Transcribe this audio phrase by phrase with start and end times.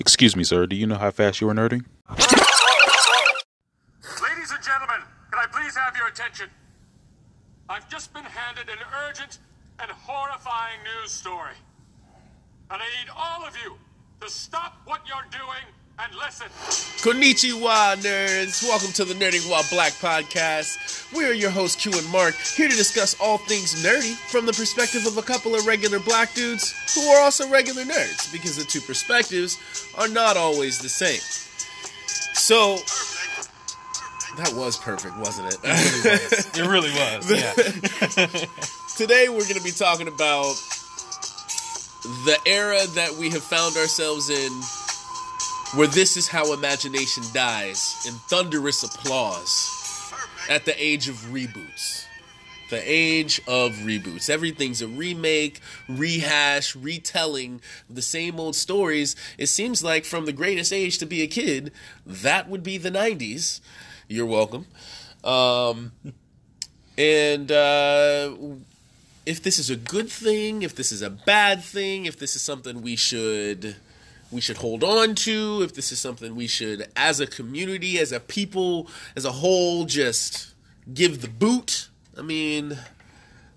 [0.00, 0.66] Excuse me, sir.
[0.66, 1.84] Do you know how fast you are nerding?
[2.10, 2.26] Ladies
[4.50, 6.50] and gentlemen, can I please have your attention?
[7.68, 8.78] I've just been handed an
[9.08, 9.38] urgent
[9.78, 11.54] and horrifying news story.
[12.70, 13.76] And I need all of you
[14.20, 15.64] to stop what you're doing
[15.98, 16.46] and listen.
[17.02, 18.62] Konnichiwa, nerds.
[18.62, 21.12] Welcome to the Nerding While Black podcast.
[21.12, 24.52] We are your hosts, Q and Mark, here to discuss all things nerdy from the
[24.52, 28.64] perspective of a couple of regular black dudes who are also regular nerds, because the
[28.64, 29.58] two perspectives
[29.96, 31.20] are not always the same.
[32.34, 32.76] So,
[34.36, 35.60] that was perfect, wasn't it?
[35.62, 37.30] It really was.
[37.30, 38.26] Yeah.
[38.96, 40.54] Today we're going to be talking about
[42.24, 44.50] the era that we have found ourselves in
[45.76, 50.12] where this is how imagination dies in thunderous applause
[50.48, 52.06] at the age of reboots.
[52.70, 54.30] The age of reboots.
[54.30, 57.60] Everything's a remake, rehash, retelling
[57.90, 59.16] the same old stories.
[59.36, 61.72] It seems like from the greatest age to be a kid,
[62.06, 63.60] that would be the 90s.
[64.06, 64.66] You're welcome.
[65.24, 65.92] Um,
[66.96, 68.36] and uh,
[69.26, 72.42] if this is a good thing, if this is a bad thing, if this is
[72.42, 73.76] something we should
[74.34, 78.10] we should hold on to, if this is something we should as a community, as
[78.10, 80.52] a people, as a whole just
[80.92, 81.88] give the boot.
[82.18, 82.76] I mean,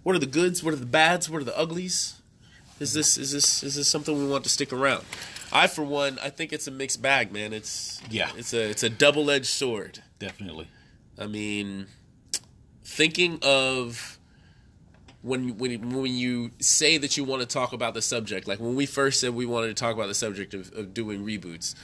[0.03, 0.63] what are the goods?
[0.63, 1.29] What are the bads?
[1.29, 2.21] What are the uglies?
[2.79, 5.03] Is this is this is this something we want to stick around?
[5.51, 7.53] I for one, I think it's a mixed bag, man.
[7.53, 8.29] It's Yeah.
[8.37, 10.03] It's a it's a double-edged sword.
[10.19, 10.67] Definitely.
[11.17, 11.87] I mean,
[12.83, 14.16] thinking of
[15.27, 18.75] when when when you say that you want to talk about the subject, like when
[18.75, 21.75] we first said we wanted to talk about the subject of, of doing reboots,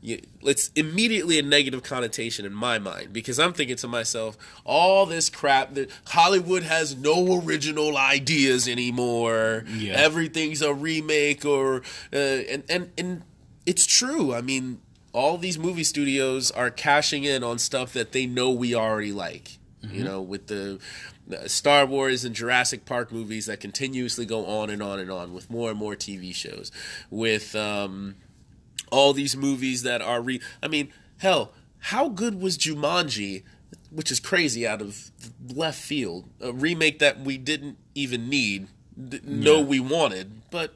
[0.00, 5.06] you, it's immediately a negative connotation in my mind because I'm thinking to myself, all
[5.06, 9.64] this crap that Hollywood has no original ideas anymore.
[9.68, 9.94] Yeah.
[9.94, 13.22] Everything's a remake or uh, and and and
[13.64, 14.34] it's true.
[14.34, 14.80] I mean,
[15.12, 19.58] all these movie studios are cashing in on stuff that they know we already like.
[19.90, 20.78] You know, with the,
[21.46, 25.50] Star Wars and Jurassic Park movies that continuously go on and on and on, with
[25.50, 26.70] more and more TV shows,
[27.10, 28.14] with um,
[28.90, 30.40] all these movies that are re.
[30.62, 33.42] I mean, hell, how good was Jumanji?
[33.90, 35.10] Which is crazy out of
[35.54, 36.28] left field.
[36.40, 38.68] A remake that we didn't even need,
[39.08, 40.74] d- know we wanted, but.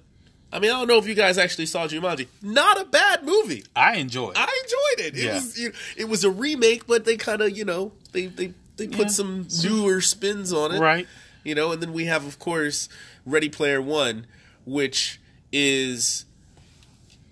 [0.52, 2.28] I mean, I don't know if you guys actually saw Jumanji.
[2.40, 3.64] Not a bad movie.
[3.74, 4.36] I enjoyed.
[4.36, 4.38] it.
[4.38, 5.18] I enjoyed it.
[5.18, 5.34] It Yeah.
[5.34, 8.86] was you it was a remake, but they kind of you know they they they
[8.88, 9.06] put Yeah.
[9.08, 11.06] some newer spins on it, Right.
[11.44, 12.88] You know, and then we have of course
[13.24, 14.26] Ready Player One,
[14.64, 15.20] which
[15.52, 16.24] is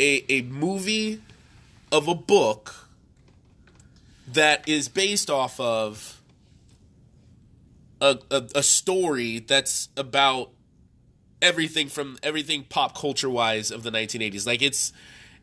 [0.01, 1.21] a a movie
[1.93, 2.89] of a book
[4.27, 6.21] that is based off of
[8.01, 10.51] a, a, a story that's about
[11.43, 14.47] everything from everything pop culture wise of the 1980s.
[14.47, 14.93] Like it's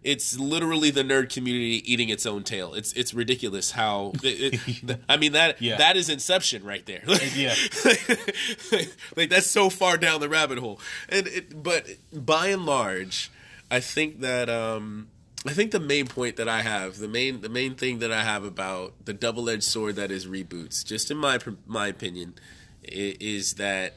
[0.03, 2.73] it's literally the nerd community eating its own tail.
[2.73, 5.77] It's it's ridiculous how it, it- I mean that Yeah.
[5.77, 7.03] that is Inception right there.
[7.35, 7.53] Yeah.
[9.15, 10.79] like that's so far down the rabbit hole.
[11.09, 13.29] And it, but by and large,
[13.69, 15.07] I think that um
[15.45, 18.23] I think the main point that I have, the main the main thing that I
[18.23, 22.35] have about the double edged sword that is reboots, just in my my opinion,
[22.83, 23.93] is that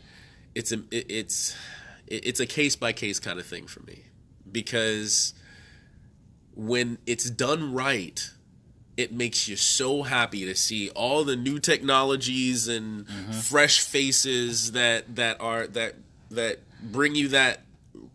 [0.54, 1.54] it's a it- it's
[2.06, 4.04] it's a case by case kind of thing for me
[4.50, 5.32] because
[6.54, 8.30] when it's done right
[8.96, 13.32] it makes you so happy to see all the new technologies and mm-hmm.
[13.32, 15.94] fresh faces that that are that
[16.30, 17.60] that bring you that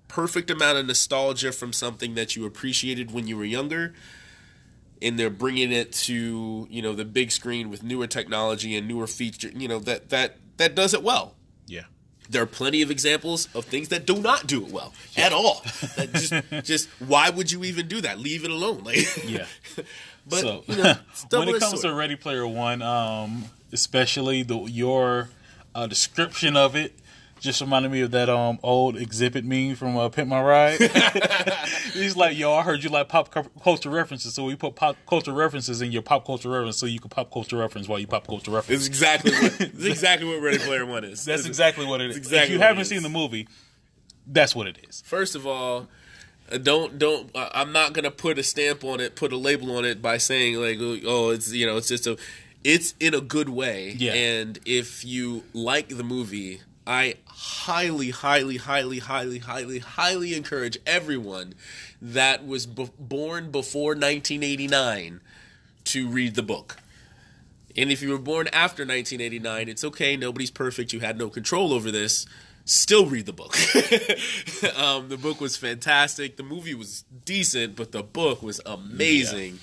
[0.08, 3.94] perfect amount of nostalgia from something that you appreciated when you were younger
[5.02, 9.08] and they're bringing it to you know the big screen with newer technology and newer
[9.08, 11.34] feature you know that that that does it well.
[12.30, 15.64] There are plenty of examples of things that do not do it well at all.
[15.98, 18.20] That just, just why would you even do that?
[18.20, 18.84] Leave it alone.
[18.84, 18.98] Like,
[19.28, 19.46] Yeah.
[20.28, 20.96] but so you know,
[21.32, 21.94] when it comes to.
[21.94, 25.30] Ready Player One, um, especially the your
[25.74, 26.94] uh, description of it.
[27.40, 30.80] Just reminded me of that um old Xzibit meme from uh, Pimp My Ride.
[31.94, 33.34] He's like, "Yo, I heard you like pop
[33.64, 37.00] culture references, so we put pop culture references in your pop culture reference, so you
[37.00, 40.42] can pop culture reference while you pop culture reference." it's exactly what, it's exactly what
[40.42, 41.24] Ready Player One is.
[41.26, 42.18] That's exactly what it is.
[42.18, 43.48] exactly if you haven't seen the movie,
[44.28, 45.02] that's what it is.
[45.06, 45.88] First of all,
[46.52, 47.34] uh, don't don't.
[47.36, 50.18] Uh, I'm not gonna put a stamp on it, put a label on it by
[50.18, 52.18] saying like, oh, it's you know, it's just a.
[52.62, 54.12] It's in a good way, Yeah.
[54.14, 61.54] and if you like the movie, I highly, highly, highly, highly, highly, highly encourage everyone
[62.02, 65.22] that was b- born before 1989
[65.86, 66.78] to read the book.
[67.78, 70.18] And if you were born after 1989, it's okay.
[70.18, 70.92] Nobody's perfect.
[70.92, 72.26] You had no control over this.
[72.66, 73.56] still read the book.
[74.78, 76.36] um, the book was fantastic.
[76.36, 79.60] The movie was decent, but the book was amazing.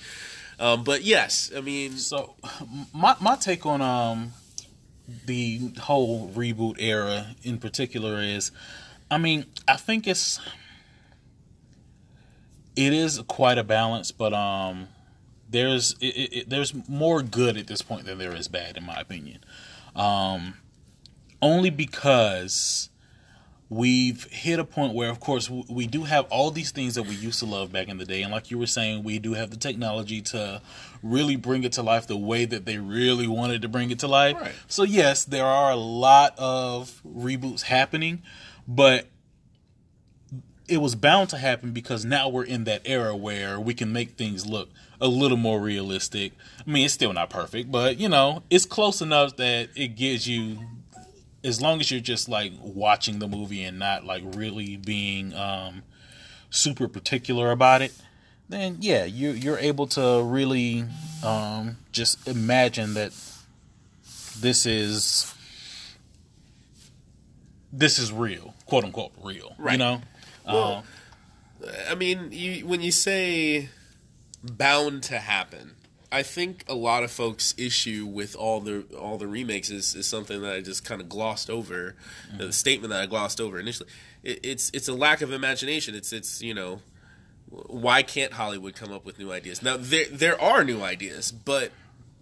[0.59, 2.33] Um, but yes, I mean, So
[2.91, 4.33] my my take on um
[5.25, 8.51] the whole reboot era in particular is
[9.09, 10.39] I mean, I think it's
[12.75, 14.89] it is quite a balance, but um
[15.49, 18.99] there's it, it, there's more good at this point than there is bad in my
[18.99, 19.43] opinion.
[19.95, 20.55] Um
[21.41, 22.89] only because
[23.69, 27.13] we've hit a point where of course we do have all these things that we
[27.15, 29.49] used to love back in the day and like you were saying we do have
[29.49, 30.61] the technology to
[31.03, 34.07] really bring it to life the way that they really wanted to bring it to
[34.07, 34.53] life Right.
[34.67, 38.21] so yes there are a lot of reboots happening
[38.67, 39.07] but
[40.67, 44.11] it was bound to happen because now we're in that era where we can make
[44.17, 44.69] things look
[44.99, 46.33] a little more realistic.
[46.65, 50.27] I mean, it's still not perfect, but you know, it's close enough that it gives
[50.27, 50.57] you
[51.43, 55.83] as long as you're just like watching the movie and not like really being um
[56.49, 57.93] super particular about it,
[58.49, 60.85] then yeah, you you're able to really
[61.23, 63.13] um just imagine that
[64.39, 65.33] this is
[67.71, 69.55] this is real, quote unquote real.
[69.73, 70.01] You know?
[70.45, 70.83] Well,
[71.89, 73.69] I mean, you, when you say
[74.43, 75.75] bound to happen,
[76.17, 80.07] I think a lot of folks' issue with all the all the remakes is, is
[80.07, 81.93] something that I just kind of glossed over.
[82.37, 83.87] The statement that I glossed over initially.
[84.23, 85.93] It, it's it's a lack of imagination.
[85.93, 86.81] It's it's you know
[87.49, 89.61] why can't Hollywood come up with new ideas?
[89.61, 91.71] Now there there are new ideas, but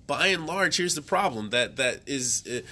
[0.08, 2.46] by and large, here's the problem that that is.
[2.46, 2.68] Uh,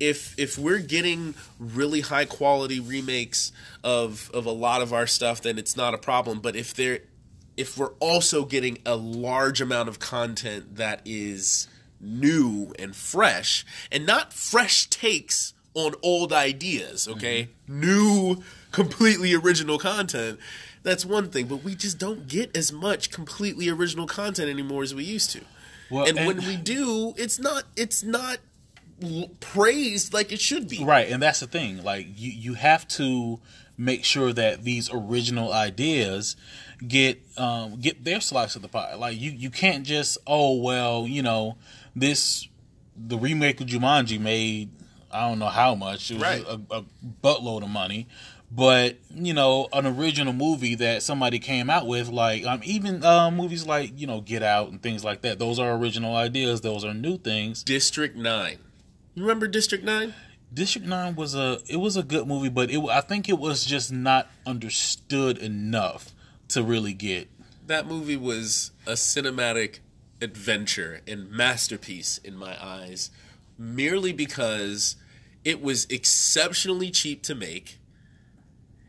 [0.00, 3.50] if if we're getting really high quality remakes
[3.82, 6.38] of of a lot of our stuff, then it's not a problem.
[6.38, 7.00] But if they're
[7.58, 11.66] if we're also getting a large amount of content that is
[12.00, 17.18] new and fresh, and not fresh takes on old ideas, mm-hmm.
[17.18, 17.48] okay?
[17.66, 20.38] New, completely original content.
[20.84, 24.94] That's one thing, but we just don't get as much completely original content anymore as
[24.94, 25.40] we used to.
[25.90, 28.38] Well, and, and- when we do, it's not it's not
[29.40, 30.84] praised like it should be.
[30.84, 31.82] Right, and that's the thing.
[31.82, 33.40] Like you, you have to
[33.76, 36.36] make sure that these original ideas
[36.86, 38.94] get um, get their slice of the pie.
[38.94, 41.56] Like you, you can't just oh well, you know
[41.94, 42.48] this
[42.96, 44.70] the remake of Jumanji made
[45.10, 46.44] I don't know how much it was Right.
[46.46, 46.84] a, a
[47.22, 48.08] buttload of money.
[48.50, 53.30] But you know, an original movie that somebody came out with, like um, even uh,
[53.30, 56.62] movies like you know Get Out and things like that, those are original ideas.
[56.62, 57.62] Those are new things.
[57.62, 58.56] District Nine.
[59.14, 60.14] You remember District Nine?
[60.52, 63.64] District Nine was a it was a good movie, but it I think it was
[63.64, 66.12] just not understood enough
[66.48, 67.28] to really get.
[67.66, 69.80] That movie was a cinematic
[70.22, 73.10] adventure and masterpiece in my eyes,
[73.58, 74.96] merely because
[75.44, 77.78] it was exceptionally cheap to make.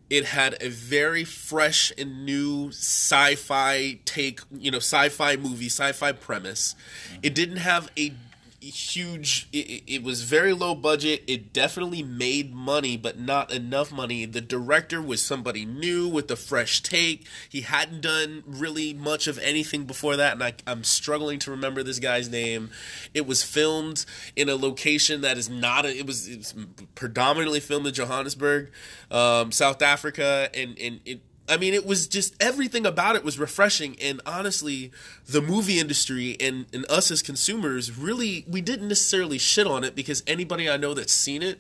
[0.10, 6.74] It had a very fresh and new sci-fi take, you know, sci-fi movie, sci-fi premise.
[7.22, 8.14] It didn't have a
[8.62, 11.24] huge it, it- was very low budget.
[11.28, 14.26] It definitely made money but not enough money.
[14.26, 17.26] The director was somebody new with a fresh take.
[17.48, 21.84] He hadn't done really much of anything before that and I, i'm struggling to remember
[21.84, 22.70] this guy's name.
[23.14, 26.56] It was filmed in a location that is not a, it was, it was
[26.96, 28.72] predominantly filmed in johannesburg
[29.12, 33.40] um, south africa and, and it I mean, it was just everything about it was
[33.40, 34.92] refreshing, and honestly,
[35.28, 39.96] the movie industry and, and us as consumers really we didn't necessarily shit on it
[39.96, 41.60] because anybody I know that's seen it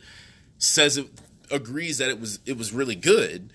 [0.57, 1.07] says it
[1.51, 3.51] agrees that it was it was really good,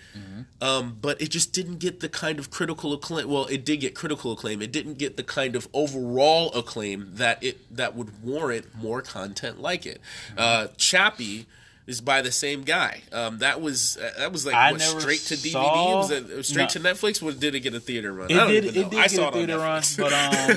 [0.61, 3.28] um, but it just didn't get the kind of critical acclaim.
[3.28, 4.61] Well, it did get critical acclaim.
[4.62, 9.61] It didn't get the kind of overall acclaim that it that would warrant more content
[9.61, 10.00] like it.
[10.37, 11.47] Uh, Chappie
[11.87, 13.03] is by the same guy.
[13.12, 15.53] Um, that was uh, that was like I what, straight to DVD.
[15.53, 16.69] saw- was it straight No.
[16.69, 17.23] to Netflix?
[17.23, 18.31] Or did it get a theater run?
[18.31, 18.64] It did.
[18.64, 20.57] It did I get a theater run, but um,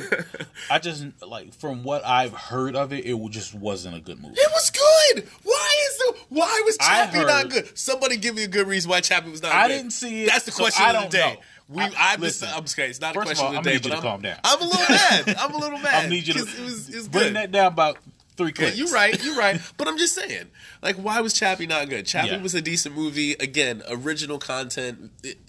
[0.71, 4.35] I just like from what I've heard of it, it just wasn't a good movie.
[4.37, 5.27] It was good.
[5.43, 7.77] Why is the why was Chappie not good?
[7.77, 9.57] Somebody give me a good reason why Chappie was not good.
[9.57, 9.73] I good.
[9.75, 11.33] didn't see it, That's the so question I of the day.
[11.33, 11.39] know.
[11.69, 12.91] We, I- I, listen, I'm just kidding.
[12.91, 13.79] It's not a first of question all, of the I'm day.
[13.79, 14.37] gonna need you but I'm, calm down.
[14.45, 15.35] I'm a little mad.
[15.37, 16.05] I'm a little mad.
[16.05, 17.35] I need you to it was, it was bring good.
[17.35, 17.97] that down about
[18.37, 19.21] three Yeah, you're right.
[19.23, 19.59] You're right.
[19.77, 20.45] But I'm just saying,
[20.81, 22.05] like, why was Chappie not good?
[22.05, 22.41] Chappie Yeah.
[22.41, 23.33] was a decent movie.
[23.33, 25.11] Again, original content.
[25.23, 25.39] It-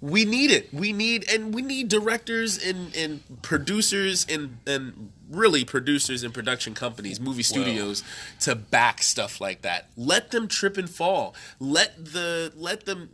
[0.00, 0.74] we need it.
[0.74, 6.74] We need, and we need directors and and producers and and really producers and production
[6.74, 8.02] companies, movie studios,
[8.40, 9.86] to back stuff like that.
[9.96, 11.36] Let them trip and fall.
[11.60, 13.10] Let the let them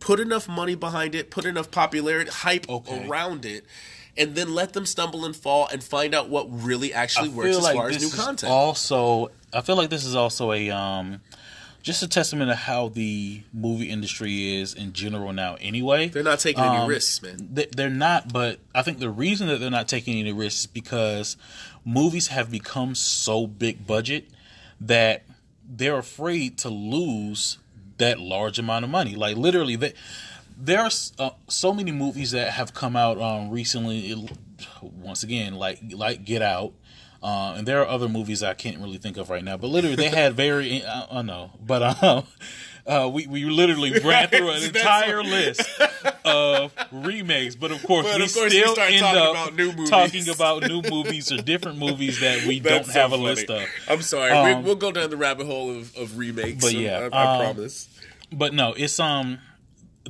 [0.00, 1.30] put enough money behind it.
[1.30, 3.06] Put enough popularity, hype Okay.
[3.06, 3.64] around it.
[4.20, 7.56] And then let them stumble and fall and find out what really actually I works
[7.56, 8.52] as like far as new content.
[8.52, 11.22] Also, I feel like this is also a um,
[11.82, 15.56] just a testament of how the movie industry is in general now.
[15.60, 17.48] Anyway, They're not taking any Um, risks, man.
[17.52, 20.66] they- they're not, but I think the reason that they're not taking any risks is
[20.66, 21.38] because
[21.84, 24.28] movies have become so big budget
[24.78, 25.22] that
[25.66, 27.56] they're afraid to lose
[27.96, 29.14] that large amount of money.
[29.14, 29.94] Like literally, they,
[30.60, 34.10] there's uh, so many movies that have come out um, recently.
[34.10, 34.30] It-
[34.82, 36.72] once again, like like Get Out.
[37.22, 39.94] Uh, and there are other movies I can't really think of right now, but literally
[39.96, 42.24] they had very, I, don't know, but um,
[42.86, 45.60] uh, we we literally ran through an entire list
[46.24, 49.30] of remakes, but of course But we of course we still start end talking up
[49.32, 49.90] about new movies.
[49.90, 53.68] talking about new movies or different movies that we don't so have a list of.
[53.86, 54.30] I'm sorry.
[54.30, 56.64] Um, we, we'll go down the rabbit hole of, of remakes.
[56.64, 57.86] But yeah, I, I um, promise.
[58.32, 59.40] But no, it's um,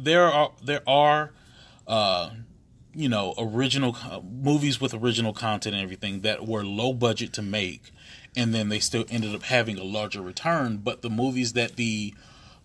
[0.04, 1.32] there are there are,
[1.86, 2.30] uh,
[2.94, 7.42] you know, original uh, movies with original content and everything that were low budget to
[7.42, 7.92] make,
[8.36, 10.78] and then they still ended up having a larger return.
[10.78, 12.14] But the movies that the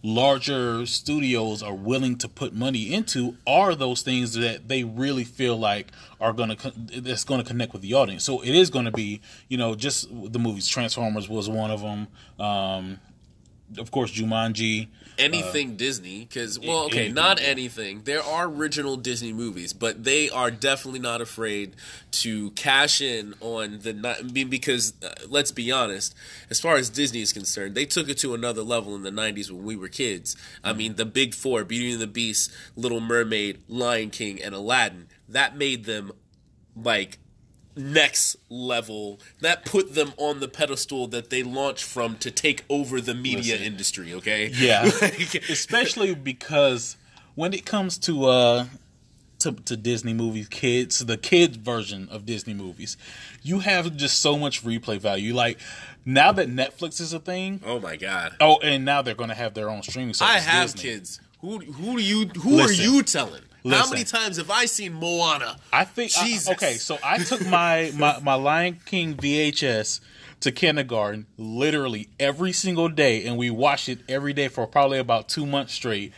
[0.05, 5.57] larger studios are willing to put money into are those things that they really feel
[5.57, 8.23] like are going to that's going to connect with the audience.
[8.23, 10.67] So it is going to be, you know, just the movies.
[10.67, 12.07] Transformers was one of them.
[12.39, 12.99] Um,
[13.79, 14.89] of course, Jumanji.
[15.17, 17.51] Anything Disney because well, okay, not Disney.
[17.51, 18.01] anything.
[18.03, 21.75] There are original Disney movies, but they are definitely not afraid
[22.11, 23.93] to cash in on the
[24.33, 26.15] mean, because uh, let's be honest,
[26.49, 29.49] as far as Disney is concerned, they took it to another level in the '90s
[29.51, 30.35] when we were kids.
[30.63, 30.77] I Mm-hmm.
[30.77, 35.07] mean, the Big Four: Beauty and the Beast, Little Mermaid, Lion King, and Aladdin.
[35.29, 36.11] That made them
[36.75, 37.17] like
[37.75, 43.01] next level that put them on the pedestal that they launched from to take over
[43.01, 43.61] the media Listen.
[43.67, 46.95] industry okay Yeah, Like- especially because
[47.35, 48.65] when it comes to uh
[49.39, 52.95] to, to Disney movies, kids, the kids version of Disney movies,
[53.43, 55.35] you have just so much replay value.
[55.35, 55.59] Like
[56.05, 58.37] now that Netflix is a thing, Oh my god!
[58.39, 60.33] oh, and now they're going to have their own streaming service.
[60.35, 60.89] I have Disney.
[60.89, 61.19] kids.
[61.41, 62.85] Who who do you who Listen.
[62.85, 63.41] are you telling?
[63.67, 65.57] How many times have I seen Moana?
[65.73, 69.99] I think I- okay, so I took my, my my Lion King VHS
[70.41, 75.29] to kindergarten literally every single day, and we watched it every day for probably about
[75.29, 76.13] two months straight.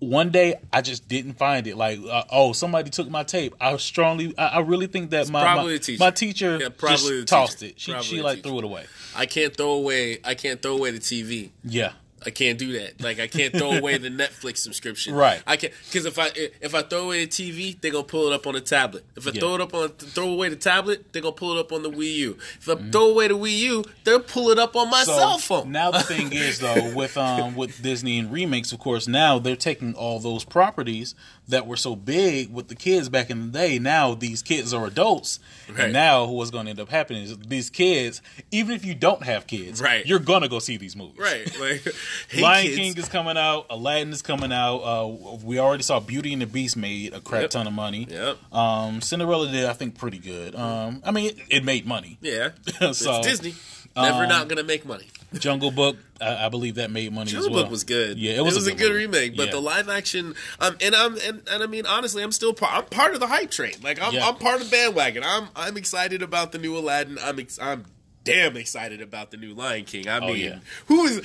[0.00, 1.76] One day, I just didn't find it.
[1.76, 3.54] Like, uh, oh, somebody took my tape.
[3.60, 5.98] I strongly, I, I really think that my my, teacher.
[5.98, 7.72] my teacher Yeah, probably just the tossed teacher.
[7.72, 7.80] it.
[7.80, 8.48] She Probably she like teacher.
[8.50, 8.84] threw it away.
[9.16, 10.18] I can't throw away.
[10.24, 11.50] I can't throw away the TV.
[11.64, 11.92] Yeah,
[12.26, 13.00] I can't do that.
[13.00, 15.14] Like I can't throw away the Netflix subscription.
[15.14, 15.42] Right.
[15.46, 18.32] I can't because if I if I throw away the TV, they're gonna pull it
[18.34, 19.04] up on the tablet.
[19.16, 19.40] If I Yeah.
[19.40, 21.90] throw it up on throw away the tablet, they're gonna pull it up on the
[21.90, 22.38] Wii U.
[22.60, 22.88] If Mm-hmm.
[22.88, 25.72] I throw away the Wii U, they'll pull it up on my cell phone.
[25.72, 29.56] Now the thing is though, with um with Disney and remakes, of course, now they're
[29.56, 31.14] taking all those properties
[31.46, 33.78] that were so big with the kids back in the day.
[33.78, 35.80] Now these kids are adults, Right.
[35.84, 39.22] and now what's going to end up happening is these kids, even if you don't
[39.24, 40.06] have kids, Right.
[40.06, 41.18] you're gonna go see these movies.
[41.18, 41.60] right.
[41.60, 41.94] Like
[42.28, 42.76] hey, Lion kids.
[42.76, 43.66] King is coming out.
[43.70, 44.78] Aladdin is coming out.
[44.78, 47.50] Uh, we already saw Beauty and the Beast made a crap Yep.
[47.50, 48.06] ton of money.
[48.10, 48.52] Yep.
[48.52, 50.54] Um, Cinderella did, I think, pretty good.
[50.54, 52.18] Um, I mean, it, it made money.
[52.20, 52.50] Yeah.
[52.92, 53.54] So, it's Disney.
[53.96, 55.06] Never um, not gonna make money.
[55.34, 57.62] Jungle Book, I, I believe that made money Jungle as well.
[57.64, 58.18] Book was good.
[58.18, 59.36] Yeah, it was, a, good, remake.
[59.36, 59.52] But Yeah.
[59.52, 62.72] the live action, um, and I'm and, and I mean honestly, I'm still part.
[62.72, 63.74] I'm part of the hype train.
[63.82, 64.28] Like I'm, Yeah.
[64.28, 65.22] I'm part of the bandwagon.
[65.24, 67.18] I'm I'm excited about the new Aladdin.
[67.22, 67.84] I'm ex- I'm
[68.24, 70.08] damn excited about the new Lion King.
[70.08, 70.58] I Oh, mean, yeah.
[70.86, 71.22] who is?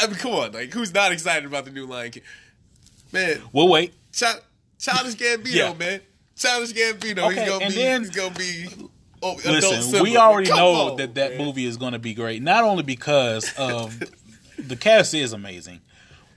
[0.00, 2.22] I mean, come on, like who's not excited about the new Lion King?
[3.12, 3.92] Man, We'll wait.
[4.12, 4.24] Ch-
[4.78, 5.74] Childish Gambino, Yeah.
[5.74, 6.00] man.
[6.36, 7.30] Childish Gambino.
[7.30, 7.80] Okay, he's gonna and be.
[7.80, 8.66] then- he's gonna be.
[9.22, 10.02] Oh, Listen, Simba.
[10.02, 11.44] we already Come know on, that that man.
[11.46, 12.42] movie is going to be great.
[12.42, 13.98] Not only because of
[14.58, 15.80] the cast is amazing,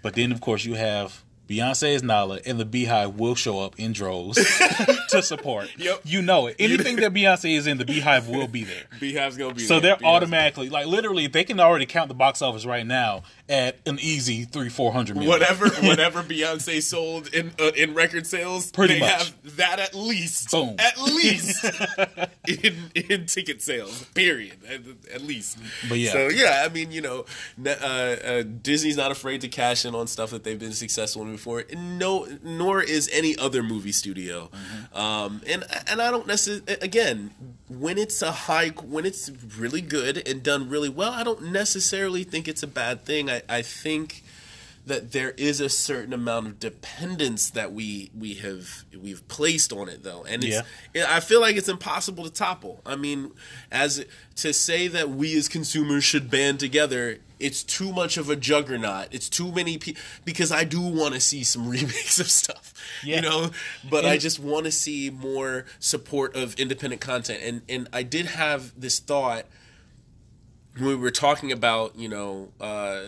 [0.01, 3.79] but then of course you have Beyonce is Nala, and the Beehive will show up
[3.79, 4.35] in droves
[5.09, 5.67] to support.
[5.79, 6.01] Yep.
[6.05, 6.55] You know it.
[6.59, 8.83] Anything that Beyonce is in, the Beehive will be there.
[8.99, 9.61] Beehive's gonna be.
[9.63, 9.81] So there.
[9.81, 13.79] they're Beehive's- automatically like literally they can already count the box office right now at
[13.87, 15.29] an easy three four hundred million.
[15.31, 19.09] whatever whatever Beyonce sold in uh, in record sales, Pretty they much.
[19.09, 20.75] have that at least, Boom.
[20.77, 21.65] at least
[22.47, 24.03] in in ticket sales.
[24.13, 24.57] Period.
[24.67, 24.81] At,
[25.13, 25.57] at least.
[25.89, 26.11] But yeah.
[26.11, 27.25] So yeah, I mean, you know,
[27.65, 31.31] uh, uh, Disney's not afraid to cash in on stuff that they've been successful in
[31.33, 31.63] before.
[31.69, 34.49] And no, nor is any other movie studio.
[34.53, 34.97] Mm-hmm.
[34.97, 37.31] Um, and and I don't necessarily again
[37.69, 41.11] when it's a high when it's really good and done really well.
[41.11, 43.29] I don't necessarily think it's a bad thing.
[43.29, 44.23] I, I think
[44.85, 49.89] that there is a certain amount of dependence that we we have we've placed on
[49.89, 50.57] it though and it's
[50.95, 52.81] I feel like it's impossible to topple.
[52.85, 53.31] I mean
[53.71, 54.05] as
[54.37, 59.07] to say that we as consumers should band together it's too much of a juggernaut.
[59.11, 62.73] It's too many people because I do want to see some remakes of stuff.
[63.03, 63.17] Yeah.
[63.17, 63.51] You know,
[63.89, 68.25] but I just want to see more support of independent content and and I did
[68.25, 69.45] have this thought
[70.79, 73.01] when we were talking about you know uh,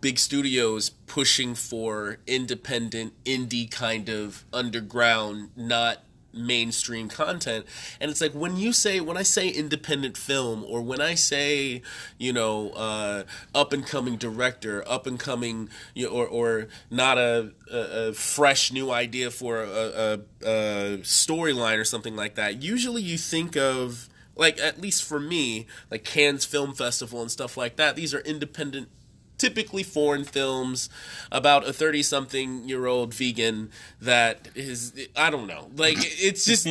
[0.00, 5.98] big studios pushing for independent indie kind of underground not
[6.36, 7.64] mainstream content.
[8.00, 11.82] And it's like when you say when i say independent film or when i say
[12.18, 17.18] you know uh, up and coming director up and coming you know, or, or not
[17.18, 22.62] a, a, a fresh new idea for a, a, a storyline or something like that
[22.62, 27.56] usually you think of like at least for me like cannes film festival and stuff
[27.56, 28.88] like that these are independent
[29.36, 30.88] typically foreign films
[31.32, 33.68] about a 30 something year old vegan
[34.00, 36.66] that is i don't know like it's just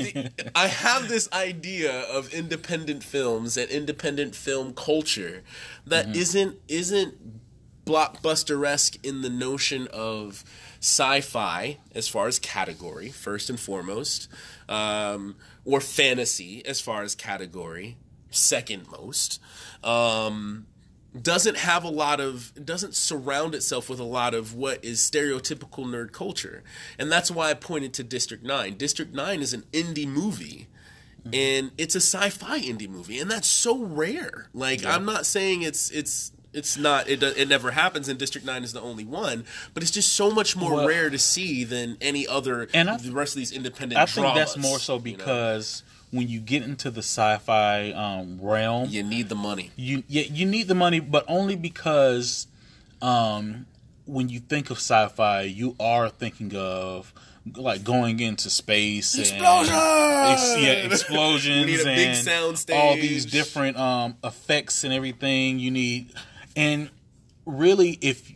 [0.56, 5.44] i have this idea of independent films and independent film culture
[5.86, 6.50] that Mm-hmm.
[6.50, 7.16] not isn't
[7.86, 10.44] blockbuster-esque in the notion of
[10.84, 14.28] sci-fi as far as category first and foremost
[14.68, 17.96] um, or fantasy as far as category
[18.32, 19.42] second most.
[19.82, 20.68] Um,
[21.20, 25.86] doesn't have a lot of doesn't surround itself with a lot of what is stereotypical
[25.86, 26.64] nerd culture.
[27.00, 30.68] And that's why i pointed to district 9 district 9 is an indie movie
[31.32, 34.50] and it's a sci-fi indie movie and that's so rare.
[34.54, 38.64] Like i'm not saying it's it's it's not it, it never happens and district 9
[38.64, 41.98] is the only one but it's just so much more Well- rare to see than
[42.02, 45.00] any other And I- the rest of these independent I think that's more so you
[45.00, 45.18] know?
[45.18, 50.24] because when you get into the sci-fi um, realm, you need the money you yeah,
[50.24, 52.46] you need the money, but only because
[53.02, 53.66] um,
[54.06, 57.14] when you think of sci-fi, you are thinking of
[57.56, 59.74] like going into space Explosion!
[59.76, 64.94] and ex- yeah, explosions We need a big and all these different um, effects and
[64.94, 66.14] everything you need.
[66.56, 66.90] And
[67.46, 68.32] really, if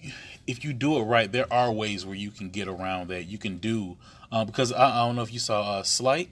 [0.47, 3.23] if you do it right, there are ways where you can get around that.
[3.23, 3.97] You can do
[4.31, 6.29] uh, because I, I don't know if you saw uh, Sleight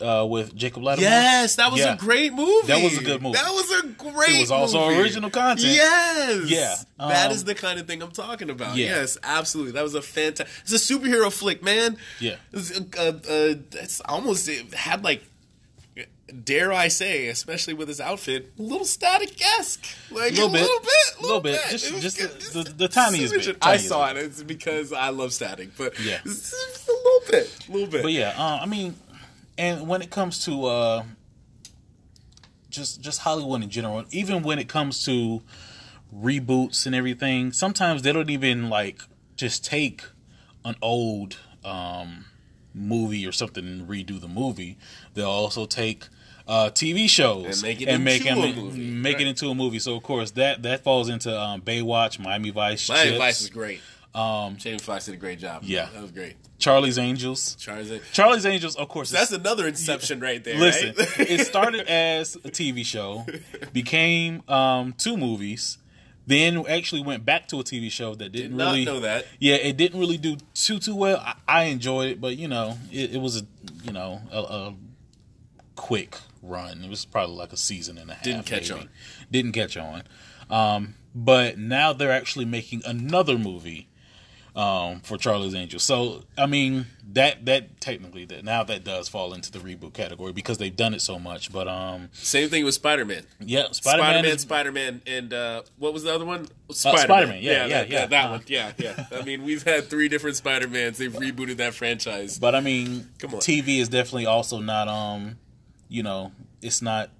[0.00, 1.00] uh, with Jacob Latimore.
[1.02, 1.94] Yes, that was Yeah.
[1.94, 2.66] a great movie.
[2.66, 3.34] That was a good movie.
[3.38, 4.36] That was a great.
[4.36, 5.00] It was also movie.
[5.00, 5.60] original content.
[5.74, 6.50] Yes.
[6.50, 8.76] Yeah, that um, is the kind of thing I'm talking about.
[8.76, 8.86] Yeah.
[8.86, 9.72] Yes, absolutely.
[9.72, 10.48] That was a fantastic.
[10.62, 11.96] It's a superhero flick, man.
[12.20, 12.36] Yeah.
[12.52, 15.24] It's, uh, uh, it's almost it had like.
[16.44, 20.60] Dare I say, especially with his outfit, a little static esque, like Little a bit.
[20.62, 21.60] little bit, a Little little bit.
[21.62, 21.70] bit.
[21.70, 22.18] Just- was just
[22.52, 23.56] the- the- the tiniest bit.
[23.60, 24.22] I Tiniest saw bit.
[24.22, 24.26] it.
[24.26, 26.20] It's because I love static, but Yeah.
[26.24, 26.52] just
[26.88, 28.02] a little bit, a little bit.
[28.02, 28.96] But yeah, uh, I mean,
[29.58, 31.04] and when it comes to uh,
[32.70, 35.42] just just Hollywood in general, even when it comes to
[36.14, 39.02] reboots and everything, sometimes they don't even like
[39.36, 40.02] just take
[40.64, 42.26] an old um,
[42.74, 44.78] movie or something and redo the movie.
[45.14, 46.06] They'll also take
[46.48, 48.80] uh, TV shows And make it make into a movie.
[48.90, 49.22] make Right.
[49.26, 49.78] it into a movie.
[49.78, 53.50] So of course that that falls into um, Baywatch, Miami Vice, My Chips, advice is
[53.50, 53.80] great.
[54.14, 55.62] Um, Jamie Foxx did a great job.
[55.64, 55.88] Yeah.
[55.94, 56.36] that was great.
[56.58, 57.56] Charlie's Angels.
[57.56, 59.10] Charles, Charlie's Angels, of course.
[59.10, 60.58] that's another Inception right there.
[60.58, 61.20] Listen, right?
[61.30, 63.24] it started as a TV show,
[63.72, 65.78] became um, two movies,
[66.26, 69.26] then actually went back to a TV show that didn't Did not really know that.
[69.40, 71.16] Yeah, it didn't really do too too well.
[71.18, 73.46] I, I enjoyed it, but you know, it, it was a
[73.82, 74.74] you know a, a
[75.74, 76.82] quick run.
[76.82, 78.22] It was probably like a season and a half.
[78.24, 78.82] Didn't catch maybe.
[78.82, 78.88] on.
[79.30, 80.02] Didn't catch on.
[80.50, 83.88] Um, but now they're actually making another movie
[84.54, 85.82] um, for Charlie's Angels.
[85.82, 90.32] So I mean that that technically that now that does fall into the reboot category
[90.32, 91.50] because they've done it so much.
[91.52, 93.24] But um, Same thing with Spider Man.
[93.40, 96.48] yeah, Spider Spider-Man, Spider Man, and uh, what was the other one?
[96.70, 97.98] Spider-Man, yeah, yeah, that, yeah.
[98.00, 99.06] That, that Uh, one, yeah, yeah.
[99.12, 100.98] I mean, we've had three different Spider Mans.
[100.98, 102.38] They've rebooted that franchise.
[102.38, 103.40] But I mean, Come on.
[103.40, 105.36] TV is definitely also not um,
[105.92, 107.10] you know, it's not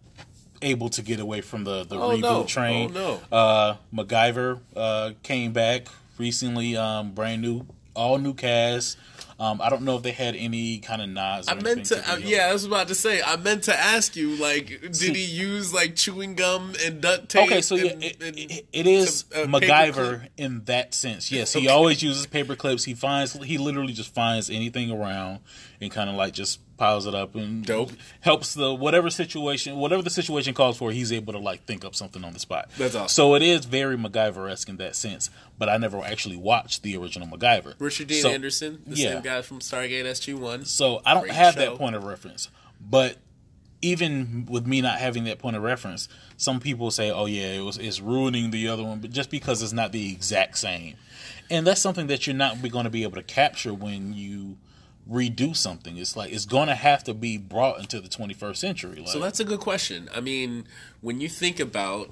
[0.63, 2.45] able to get away from the the Oh, reboot no.
[2.45, 2.93] train.
[2.97, 3.37] Oh, no.
[3.37, 8.97] Uh, MacGyver uh came back recently, um, brand new, all new cast.
[9.41, 11.49] Um, I don't know if they had any kind of nods.
[11.49, 13.21] I meant to, uh, the, yeah, I was about to say.
[13.23, 17.29] I meant to ask you, like, did See- he use like chewing gum and duct
[17.29, 17.47] tape?
[17.51, 21.33] Okay, so yeah, and- it, it- it is uh, MacGyver in that sense.
[21.33, 21.69] Yes, he Okay.
[21.69, 22.85] always uses paper clips.
[22.85, 25.41] He finds he literally just finds anything around
[25.81, 27.93] and kind of like just piles it up and Dope.
[28.21, 30.91] helps the whatever situation whatever the situation calls for.
[30.91, 32.69] He's able to like think up something on the spot.
[32.77, 33.09] That's awesome.
[33.09, 35.31] So it is very MacGyver esque in that sense.
[35.59, 37.75] But I never actually watched the original MacGyver.
[37.79, 39.13] Richard Dean So- Anderson, the yeah.
[39.13, 40.65] same guy from Stargate SG One.
[40.65, 41.61] So I don't Great have show.
[41.61, 42.49] that point of reference.
[42.81, 43.19] But
[43.81, 47.61] even with me not having that point of reference, some people say, "Oh yeah, it
[47.63, 50.95] was it's ruining the other one," but just because it's not the exact same,
[51.51, 54.57] and that's something that you're not going to be able to capture when you
[55.09, 55.97] redo something.
[55.97, 59.01] It's like it's going to have to be brought into the 21st century.
[59.01, 60.09] Like, So that's a good question.
[60.15, 60.67] I mean,
[61.01, 62.11] when you think about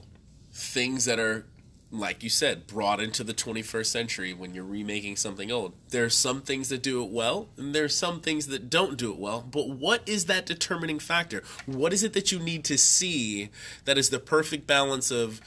[0.53, 1.47] things that are,
[1.93, 6.11] like you said, brought into the 21st century when you're remaking something old, there are
[6.11, 9.19] some things that do it well, and there are some things that don't do it
[9.19, 9.43] well.
[9.43, 11.43] But what is that determining factor?
[11.67, 13.51] What is it that you need to see
[13.85, 15.41] that is the perfect balance of,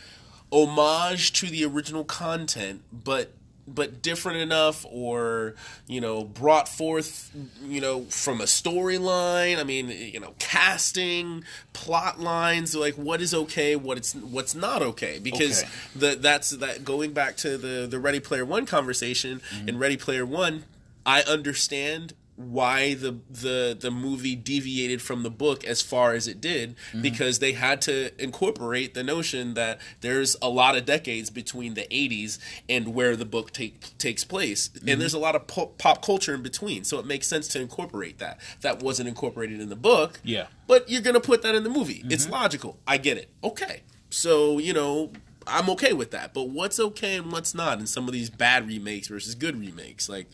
[0.54, 3.32] homage to the original content, but
[3.68, 5.56] but different enough or
[5.88, 7.32] you know brought forth
[7.64, 13.34] you know from a storyline i mean you know casting plot lines like what is
[13.34, 15.72] okay what it's what's not okay because Okay.
[15.96, 19.70] the that's that going back to the the ready player one conversation mm-hmm.
[19.70, 20.64] in ready player one
[21.06, 26.42] i understand why the the the movie deviated from the book as far as it
[26.42, 27.02] did mm-hmm.
[27.02, 31.88] because they had to incorporate the notion that there's a lot of decades between the
[31.92, 34.70] 80s and where the book take, takes place.
[34.74, 35.00] And mm-hmm.
[35.00, 36.84] there's a lot of pop, pop culture in between.
[36.84, 38.40] So it makes sense to incorporate that.
[38.62, 40.20] That wasn't incorporated in the book.
[40.24, 40.48] Yeah.
[40.68, 42.04] but you're gonna put that in the movie.
[42.10, 42.34] It's mm-hmm.
[42.34, 42.80] logical.
[42.88, 43.30] I get it.
[43.44, 43.84] Okay.
[44.10, 45.12] So you know
[45.46, 46.34] i'm okay with that.
[46.34, 50.10] But what's okay and what's not in some of these bad remakes versus good remakes?
[50.10, 50.28] Like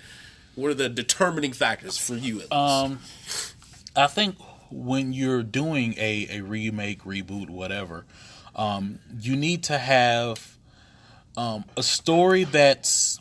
[0.59, 2.41] what are the determining factors for you?
[2.51, 2.99] Um,
[3.95, 4.35] I think
[4.71, 8.05] when you're doing a, a remake, reboot, whatever,
[8.55, 10.57] um, you need to have
[11.37, 13.19] um, a story that's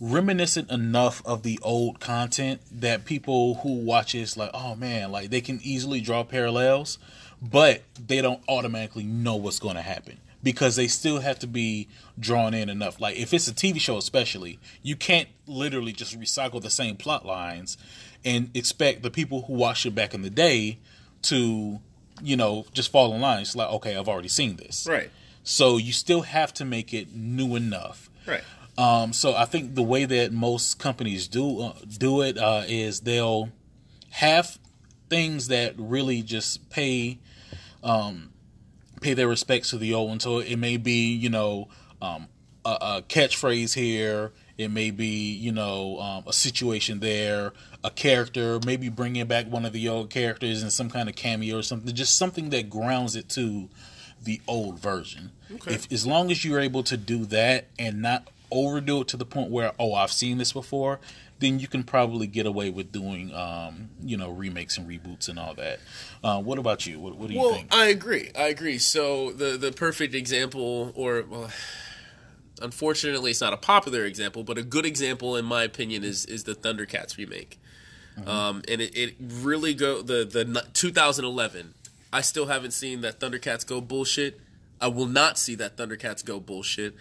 [0.00, 5.30] reminiscent enough of the old content that people who watch it's like, oh man, like
[5.30, 6.98] they can easily draw parallels,
[7.42, 11.88] but they don't automatically know what's going to happen because they still have to be
[12.18, 13.00] drawn in enough.
[13.00, 17.26] Like if it's a TV show, especially, you can't literally just recycle the same plot
[17.26, 17.76] lines
[18.24, 20.78] and expect the people who watched it back in the day
[21.22, 21.80] to,
[22.22, 23.42] you know, just fall in line.
[23.42, 24.86] It's like, okay, I've already seen this.
[24.88, 25.10] right
[25.42, 28.10] So you still have to make it new enough.
[28.26, 28.42] right
[28.76, 33.00] Um, so I think the way that most companies do uh, do it uh, is
[33.00, 33.50] they'll
[34.10, 34.58] have
[35.10, 37.18] things that really just pay
[37.82, 38.30] um,
[38.98, 40.20] pay their respects to the old one.
[40.20, 41.68] So it may be you know
[42.00, 42.28] um,
[42.64, 44.32] a, a catchphrase here.
[44.56, 47.52] It may be you know um, a situation there,
[47.84, 51.58] a character, maybe bringing back one of the old characters in some kind of cameo
[51.58, 51.94] or something.
[51.94, 53.68] Just something that grounds it to
[54.22, 55.30] the old version.
[55.66, 59.26] If as long as you're able to do that and not overdo it to the
[59.26, 61.00] point where oh I've seen this before,
[61.40, 65.38] then you can probably get away with doing um, you know remakes and reboots and
[65.38, 65.80] all that.
[66.22, 66.98] Uh, what about you?
[66.98, 67.74] What, what do you well think?
[67.74, 68.30] i agree.
[68.36, 68.78] I agree.
[68.78, 71.50] So the the perfect example or well
[72.60, 76.44] unfortunately it's not a popular example but a good example in my opinion is is
[76.44, 77.58] the thundercats remake.
[78.26, 81.74] Um, and it, it really go the the 2011
[82.12, 84.40] i still haven't seen that thundercats go bullshit.
[84.80, 86.94] I will not see that thundercats go bullshit.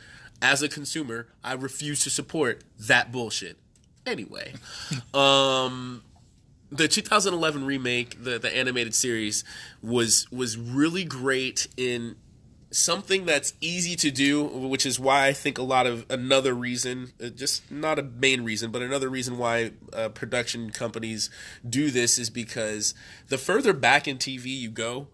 [0.43, 3.57] As a consumer i refuse to support that bullshit
[4.07, 4.53] anyway
[5.13, 6.01] um
[6.71, 9.43] the 2011 remake, the the animated series,
[9.81, 12.15] was was really great in
[12.71, 17.13] something that's easy to do, which is why I think a lot of another reason,
[17.23, 21.29] uh, just not a main reason, but another reason why uh, production companies
[21.67, 22.93] do this is because
[23.29, 25.07] the further back in TV you go,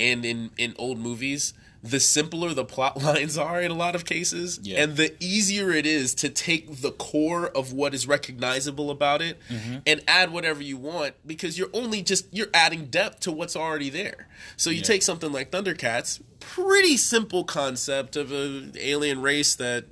[0.00, 1.54] and in in old movies.
[1.82, 4.82] The simpler the plot lines are in a lot of cases, Yeah.
[4.82, 9.38] and the easier it is to take the core of what is recognizable about it
[9.48, 9.78] mm-hmm.
[9.86, 13.90] and add whatever you want because you're only just you're adding depth to what's already
[13.90, 14.28] there.
[14.56, 19.86] So you take something like Thundercats, pretty simple concept of an alien race that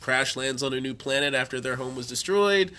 [0.00, 2.70] crash lands on a new planet after their home was destroyed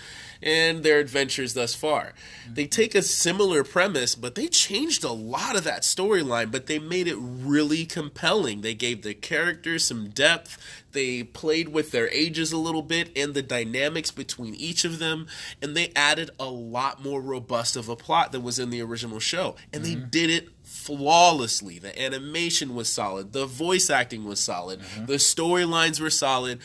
[0.42, 2.12] and their adventures thus far.
[2.50, 2.68] They mm-hmm.
[2.70, 7.08] take a similar premise, but they changed a lot of that storyline, but they made
[7.08, 8.60] it really compelling.
[8.60, 10.58] They gave the characters some depth.
[10.92, 15.26] They played with their ages a little bit and the dynamics between each of them,
[15.60, 19.20] and they added a lot more robust of a plot than was in the original
[19.20, 19.56] show.
[19.72, 20.08] And they mm-hmm.
[20.08, 21.78] did it flawlessly.
[21.78, 25.06] The animation was solid, the voice acting was solid, mm-hmm.
[25.06, 26.60] the storylines were solid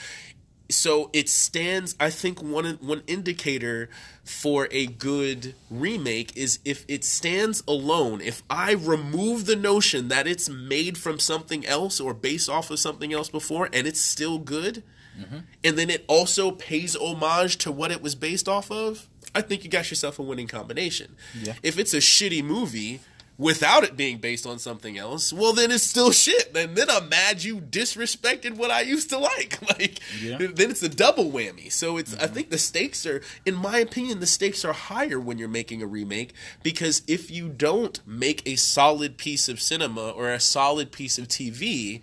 [0.69, 3.89] so it stands i think one one indicator
[4.23, 10.25] for a good remake is if it stands alone if i remove the notion that
[10.25, 14.37] it's made from something else or based off of something else before and it's still
[14.39, 14.83] good
[15.19, 15.39] mm-hmm.
[15.63, 19.63] and then it also pays homage to what it was based off of i think
[19.63, 21.53] you got yourself a winning combination Yeah.
[21.61, 23.01] if it's a shitty movie
[23.37, 26.53] without it being based on something else, well then it's still shit.
[26.53, 29.59] Then then I'm mad you disrespected what I used to like.
[29.73, 30.37] Like Yeah.
[30.37, 31.71] then it's a double whammy.
[31.71, 32.33] So it's I mm-hmm.
[32.33, 35.87] think the stakes are in my opinion the stakes are higher when you're making a
[35.87, 41.17] remake because if you don't make a solid piece of cinema or a solid piece
[41.17, 42.01] of TV,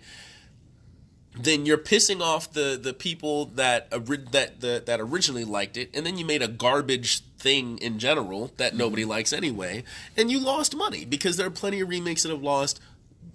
[1.39, 6.05] then you're pissing off the the people that that the, that originally liked it, and
[6.05, 9.83] then you made a garbage thing in general that nobody likes anyway,
[10.17, 12.79] and you lost money because there are plenty of remakes that have lost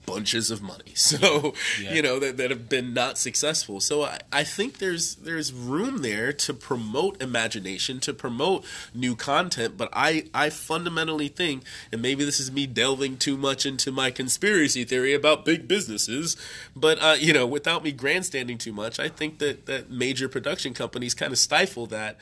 [0.07, 0.83] bunches of money.
[0.95, 1.95] So Yeah.
[1.95, 3.81] you know that, that have been not successful.
[3.81, 8.65] So I, I think there's there's room there to promote imagination, to promote
[8.95, 9.77] new content.
[9.77, 14.11] But I I fundamentally think, and maybe this is me delving too much into my
[14.11, 16.37] conspiracy theory about big businesses,
[16.75, 20.73] but uh, you know, without me grandstanding too much, I think that that major production
[20.73, 22.17] companies kind of stifle that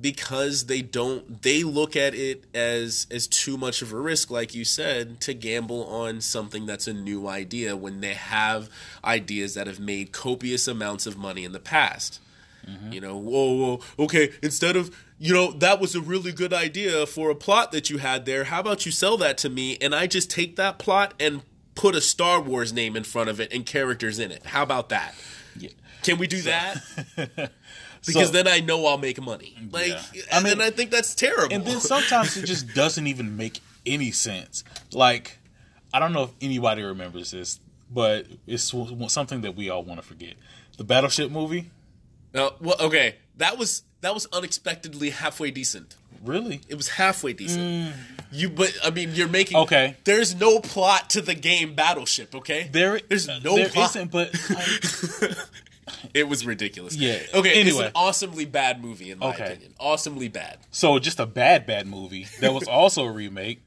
[0.00, 4.54] because they don't they look at it as as too much of a risk like
[4.54, 8.68] you said to gamble on something that's a new idea when they have
[9.04, 12.20] ideas that have made copious amounts of money in the past.
[12.68, 12.92] Mm-hmm.
[12.92, 17.06] You know whoa, whoa okay instead of you know that was a really good idea
[17.06, 18.44] for a plot that you had there.
[18.44, 21.42] How about you sell that to me and i just take that plot and
[21.74, 24.46] put a star wars name in front of it and characters in it?
[24.46, 25.14] How about that.
[26.02, 26.82] Can we do that
[28.06, 29.56] because So- then I know I'll make money.
[29.70, 30.22] Like, Yeah.
[30.32, 31.54] I I mean, I think that's terrible.
[31.54, 34.64] And then sometimes it just doesn't even make any sense.
[34.92, 35.38] Like,
[35.92, 37.60] I don't know if anybody remembers this,
[37.90, 38.72] but it's
[39.08, 40.34] something that we all want to forget.
[40.76, 41.70] The Battleship movie,
[42.34, 45.96] Uh, well, okay, that was that was unexpectedly halfway decent.
[46.24, 46.60] really?
[46.68, 47.94] It was halfway decent.
[48.32, 49.62] You, but I mean, you're making Mm.
[49.64, 49.96] Okay.
[50.04, 52.34] There's no plot to the game Battleship.
[52.34, 53.94] Okay, There, there's no there plot.
[53.96, 55.32] not but like,
[56.14, 56.96] It was ridiculous.
[56.96, 57.18] Yeah.
[57.34, 57.50] Okay.
[57.60, 57.86] It's Anyway.
[57.86, 59.46] an awesomely bad movie in my Okay.
[59.52, 59.74] opinion.
[59.78, 60.58] Awesomely bad.
[60.70, 63.60] so just a bad, bad movie that was also a remake.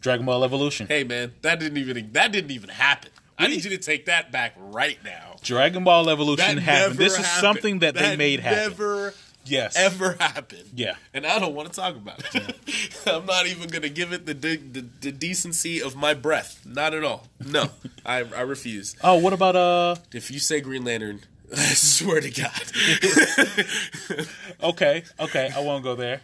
[0.00, 0.86] Dragon Ball Evolution.
[0.88, 3.10] Hey man, that didn't even that didn't even happen.
[3.38, 5.36] I need you to take that back right now.
[5.42, 6.98] Dragon Ball Evolution That happened.
[6.98, 7.40] This is happened.
[7.40, 8.58] something that, they made happen.
[8.70, 9.74] Never yes.
[9.76, 10.70] ever happened.
[10.74, 10.94] Yeah.
[11.14, 13.02] And I don't want to talk about it.
[13.06, 16.60] I'm not even going to give it the, de- the the decency of my breath.
[16.66, 17.26] Not at all.
[17.44, 17.70] No,
[18.06, 18.94] I I refuse.
[19.02, 19.96] Oh, what about uh?
[20.12, 21.20] If you say Green Lantern,
[21.52, 24.26] I swear to God.
[24.62, 26.20] Okay, okay, I won't go there.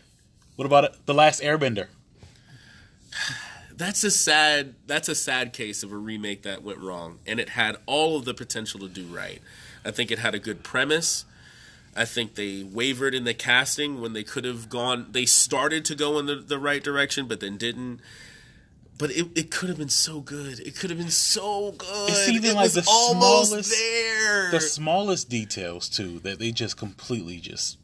[0.54, 0.94] What about it?
[1.06, 1.88] the Last Airbender?
[3.78, 7.50] that's a sad that's a sad case of a remake that went wrong and it
[7.50, 9.40] had all of the potential to do right.
[9.84, 11.24] I think it had a good premise.
[11.96, 15.94] I think they wavered in the casting when they could have gone they started to
[15.94, 18.00] go in the, the right direction but then didn't.
[18.98, 20.58] But it, it could have been so good.
[20.58, 22.10] It could have been so good.
[22.10, 24.50] It's even it like was the almost smallest- there.
[24.50, 27.78] The smallest details too that they just completely just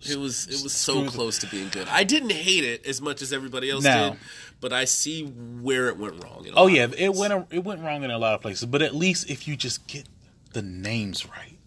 [0.00, 1.86] It was it was so close to being good.
[1.88, 4.10] I didn't hate it as much as everybody else No.
[4.10, 4.18] did,
[4.60, 6.46] but I see where it went wrong.
[6.54, 9.30] Oh yeah, it went it went wrong in a lot of places, but at least
[9.30, 10.06] if you just get
[10.52, 11.58] the names right.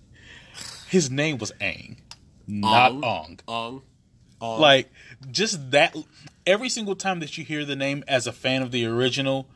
[0.89, 1.99] His name was Aang,
[2.47, 3.03] not Ong.
[3.05, 3.39] Ong.
[3.47, 3.81] Ong.
[4.41, 4.91] Like
[5.31, 5.95] just that
[6.45, 9.47] every single time that you hear the name as a fan of the original,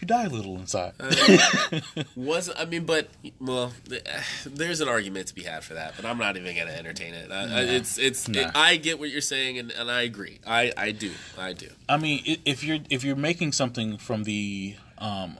[0.00, 0.94] you die a little inside.
[2.16, 3.08] Was I mean, but
[3.40, 3.72] well,
[4.46, 7.14] there's an argument to be had for that, but I'm not even going to entertain
[7.14, 7.30] it.
[7.30, 8.28] I, I, it's it's.
[8.28, 8.40] Nah.
[8.40, 10.40] it- I get what you're saying, and, and I agree.
[10.46, 11.12] I I do.
[11.38, 11.68] I do.
[11.88, 15.36] I mean, if you're if you're making something from the um,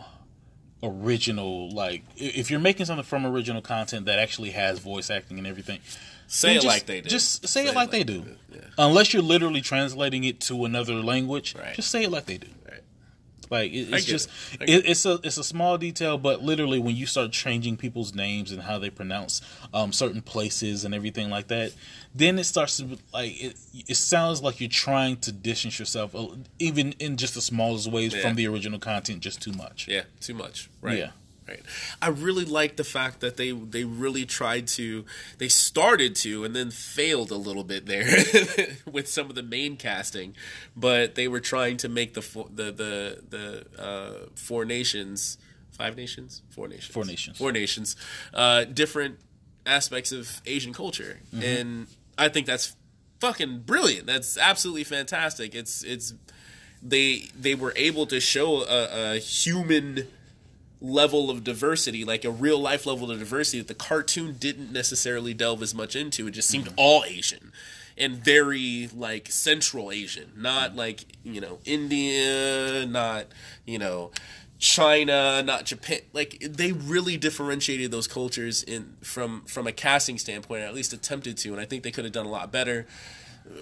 [0.83, 5.47] original, like if you're making something from original content that actually has voice acting and
[5.47, 5.81] everything,
[6.35, 7.09] Say it just- like they do.
[7.11, 8.25] Just say, it like they do.
[8.51, 8.61] Yeah.
[8.79, 11.75] Unless you're literally translating it to another language, Right.
[11.75, 12.47] just say it like they do.
[12.67, 12.81] Right.
[13.51, 14.69] Like it, it's just it.
[14.71, 18.51] It, it's a it's a small detail, but literally when you start changing people's names
[18.51, 19.43] and how they pronounce
[19.75, 21.75] um, certain places and everything like that,
[22.15, 23.57] then it starts to like it.
[23.87, 28.15] It sounds like you're trying to distance yourself, uh, even in just the smallest ways,
[28.15, 28.23] Yeah.
[28.23, 29.87] from the original content, just too much.
[29.87, 30.71] Yeah, too much.
[30.81, 30.97] Right.
[30.97, 31.11] Yeah.
[31.53, 31.63] Right.
[32.01, 35.05] I really like the fact that they they really tried to
[35.39, 38.07] they started to and then failed a little bit there
[38.91, 40.35] with some of the main casting,
[40.77, 45.39] but they were trying to make the fo- the the the uh, four nations,
[45.77, 47.39] five nations, four nations, Four nations.
[47.39, 47.97] four nations,
[48.35, 49.19] uh, different
[49.67, 51.43] aspects of Asian culture, Mm-hmm.
[51.45, 51.87] and
[52.19, 52.75] I think that's
[53.21, 54.07] fucking brilliant.
[54.07, 55.55] That's absolutely fantastic.
[55.55, 56.15] It's it's
[56.83, 60.09] they they were able to show a, a human
[60.83, 65.33] level of diversity, like a real life level of diversity that the cartoon didn't necessarily
[65.33, 66.27] delve as much into.
[66.27, 66.75] It just seemed Mm-hmm.
[66.79, 67.53] all Asian
[67.97, 70.79] and very like Central Asian, not Mm-hmm.
[70.79, 73.27] like you know India, not
[73.65, 74.11] you know
[74.59, 76.01] China, not Japan.
[76.13, 80.93] Like they really differentiated those cultures in from from a casting standpoint, or at least
[80.93, 82.87] attempted to, and I think they could have done a lot better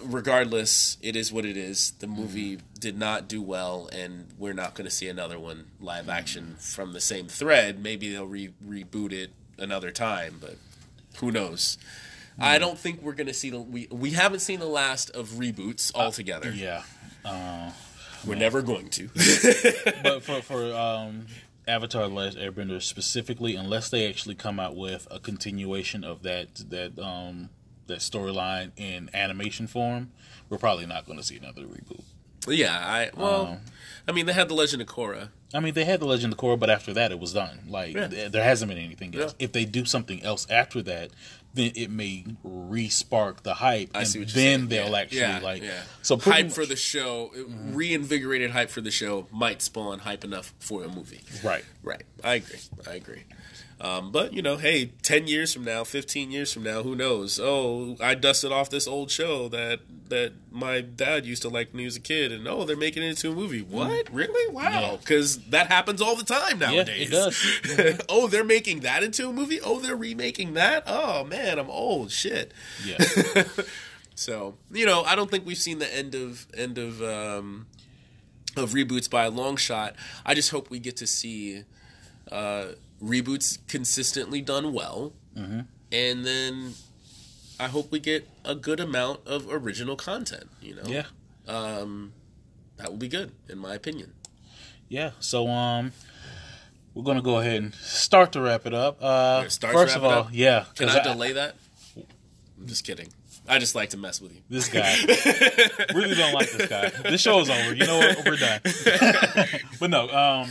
[0.02, 1.92] regardless, it is what it is.
[1.92, 2.20] The mm-hmm.
[2.20, 6.10] movie did not do well, and we're not going to see another one live mm-hmm.
[6.10, 7.82] action from the same thread.
[7.82, 10.56] Maybe they'll re- reboot it another time, but
[11.18, 11.78] who knows?
[12.32, 12.42] Mm-hmm.
[12.44, 15.28] I don't think we're going to see the we we haven't seen the last of
[15.30, 16.50] reboots uh, altogether.
[16.50, 16.82] Yeah.
[17.24, 17.70] Uh,
[18.26, 19.08] we're never going to.
[20.02, 21.26] but for for um,
[21.66, 26.54] Avatar: The Last Airbender specifically, unless they actually come out with a continuation of that
[26.70, 27.50] that um,
[27.90, 30.10] that storyline in animation form,
[30.48, 32.02] we're probably not going to see another reboot.
[32.48, 33.58] Yeah, I well, Um,
[34.08, 35.28] I mean, they had the Legend of Korra.
[35.52, 37.60] I mean, they had the Legend of Korra, but after that, it was done.
[37.68, 38.08] Like Yeah.
[38.08, 39.34] th- there hasn't been anything else.
[39.38, 39.44] Yeah.
[39.44, 41.10] If they do something else after that,
[41.52, 44.96] then it may re-spark the hype, I and see what you're then they'll yeah.
[44.98, 45.62] actually like.
[45.62, 45.82] yeah.
[46.02, 47.30] So hype much- for the show,
[47.72, 51.20] reinvigorated hype for the show might spawn hype enough for a movie.
[51.44, 51.64] right.
[51.82, 52.02] Right.
[52.24, 52.58] I agree.
[52.88, 53.24] I agree.
[53.80, 57.40] Um, but you know, hey, ten years from now, fifteen years from now, who knows?
[57.42, 61.78] Oh, I dusted off this old show that that my dad used to like when
[61.78, 63.62] he was a kid, and oh, they're making it into a movie.
[63.62, 64.12] What?
[64.12, 64.52] Really?
[64.52, 64.62] Wow!
[64.62, 64.96] Yeah.
[64.96, 67.10] Because that happens all the time nowadays.
[67.10, 68.00] Yeah, it does.
[68.10, 69.60] oh, they're making that into a movie.
[69.62, 70.84] Oh, they're remaking that.
[70.86, 72.10] Oh man, I'm old.
[72.10, 72.52] Shit.
[72.84, 72.98] Yeah.
[74.20, 77.66] So you know, I don't think we've seen the end of end of um,
[78.54, 79.96] of reboots by a long shot.
[80.26, 81.64] I just hope we get to see
[82.30, 82.66] uh,
[83.02, 85.60] reboots consistently done well, Mm-hmm.
[85.92, 86.74] and then
[87.60, 90.48] I hope we get a good amount of original content.
[90.60, 91.04] You know, yeah.
[91.46, 94.12] that would be good in my opinion.
[94.88, 95.10] Yeah.
[95.20, 95.92] So um,
[96.94, 99.02] we're gonna go ahead and start to wrap it up.
[99.02, 100.28] Uh, start to first of all, up?
[100.32, 100.64] yeah.
[100.74, 101.54] Can 'cause I delay that?
[101.96, 103.08] I'm just kidding.
[103.48, 104.42] I just like to mess with you.
[104.50, 104.94] This guy
[105.94, 106.88] really don't like this guy.
[107.08, 107.74] This show is over.
[107.74, 108.24] You know what?
[108.26, 108.60] We're done.
[109.80, 110.08] but no.
[110.08, 110.50] Um.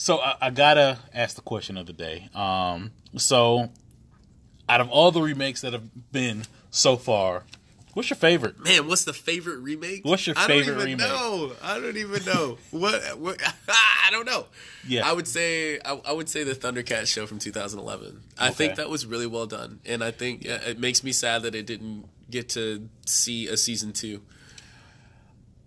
[0.00, 2.28] So I, I gotta ask the question of the day.
[2.32, 2.92] Um.
[3.16, 3.70] So,
[4.68, 7.42] out of all the remakes that have been so far,
[7.94, 8.62] what's your favorite?
[8.64, 10.04] Man, what's the favorite remake?
[10.04, 11.08] What's your I favorite don't even remake?
[11.08, 11.52] Know.
[11.60, 12.58] I don't even know.
[12.70, 13.42] what, what?
[13.68, 14.46] I don't know.
[14.86, 15.04] Yeah.
[15.04, 18.20] I would say I, I would say the Thundercats show from 2011.
[18.38, 21.42] I think that was really well done, and I think uh, it makes me sad
[21.42, 24.22] that it didn't get to see a season two.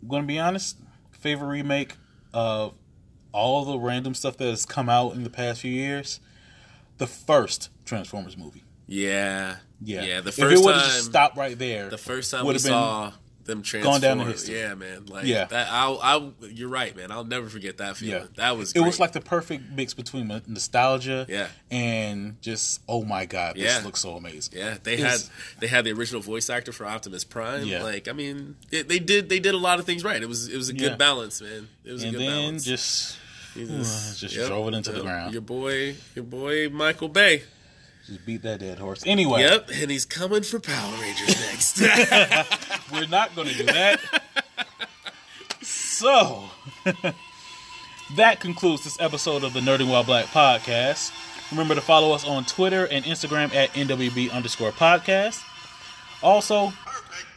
[0.02, 0.78] I'm gonna be honest.
[1.20, 1.96] Favorite remake
[2.34, 2.76] of
[3.34, 6.20] all the random stuff that has come out in the past few years.
[6.98, 8.64] The first Transformers movie.
[8.88, 10.04] Yeah, Yeah.
[10.04, 10.22] yeah.
[10.22, 13.14] The if first it would have just stopped right there, the first time we saw
[13.46, 14.60] them transform, gone down in history.
[14.60, 15.08] yeah, man.
[15.08, 15.46] Like Yeah.
[15.46, 15.68] that.
[15.72, 16.34] I'll, I'll.
[16.48, 17.10] You're right, man.
[17.12, 18.22] I'll never forget that feeling.
[18.22, 18.28] Yeah.
[18.36, 18.74] That was.
[18.74, 21.48] it was like the perfect mix between nostalgia Yeah.
[21.72, 23.82] and just oh my god this Yeah.
[23.84, 27.24] looks so amazing Yeah, they It's- had they had the original voice actor for Optimus
[27.24, 27.66] Prime.
[27.66, 27.82] Yeah.
[27.84, 30.22] Like, I mean, it, they did they did a lot of things right.
[30.22, 31.68] It was it was a good balance, man.
[31.84, 32.64] It was and a good then balance.
[32.66, 33.18] just
[33.54, 33.84] He uh,
[34.16, 35.34] just drove it into the ground.
[35.34, 37.44] Your boy, your boy Michael Bay.
[38.06, 39.04] just beat that dead horse.
[39.06, 39.42] Anyway.
[39.42, 41.82] Yep, and he's coming for Power Rangers next.
[42.92, 44.00] we're not going to do that.
[45.62, 46.46] So
[48.16, 51.12] that concludes this episode of the nerding while black podcast.
[51.52, 55.44] Remember to follow us on twitter and instagram at nwb underscore podcast.
[56.24, 56.74] Also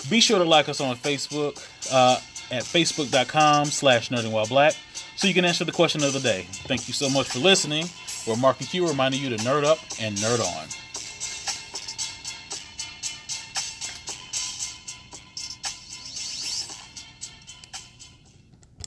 [0.08, 1.56] be sure to like us on facebook
[1.92, 2.18] uh,
[2.50, 4.74] at facebook.com slash nerding while black
[5.16, 6.46] so you can answer the question of the day.
[6.50, 7.86] Thank you so much for listening.
[8.26, 10.83] We're mark and q reminding you to nerd up and nerd on